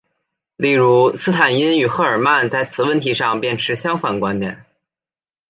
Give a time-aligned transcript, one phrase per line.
[0.55, 4.65] 例如斯坦因与赫尔曼在此问题上便持相反观点。